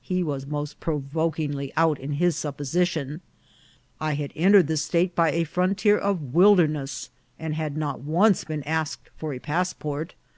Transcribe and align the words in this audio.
He 0.00 0.22
was 0.22 0.46
most 0.46 0.80
provokingly 0.80 1.70
out 1.76 2.00
in 2.00 2.12
his 2.12 2.34
supposition. 2.34 3.20
I 4.00 4.14
had 4.14 4.32
entered 4.34 4.68
the 4.68 4.78
state 4.78 5.14
by 5.14 5.32
a 5.32 5.44
frontier 5.44 5.98
of 5.98 6.32
wilderness, 6.32 7.10
and 7.38 7.54
had 7.54 7.76
not 7.76 8.00
once 8.00 8.42
been 8.44 8.62
asked 8.62 9.10
for 9.18 9.34
a 9.34 9.38
passport. 9.38 10.14